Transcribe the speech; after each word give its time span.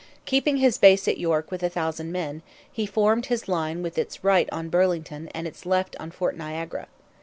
Keeping 0.25 0.57
his 0.57 0.79
base 0.79 1.07
at 1.07 1.19
York 1.19 1.51
with 1.51 1.61
a 1.61 1.69
thousand 1.69 2.11
men, 2.11 2.41
he 2.71 2.87
formed 2.87 3.27
his 3.27 3.47
line 3.47 3.83
with 3.83 3.99
its 3.99 4.23
right 4.23 4.49
on 4.51 4.67
Burlington 4.67 5.27
and 5.27 5.45
its 5.47 5.63
left 5.63 5.95
on 5.99 6.09
Fort 6.09 6.35
Niagara. 6.35 6.87